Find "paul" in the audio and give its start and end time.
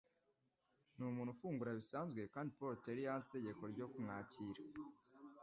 2.57-2.75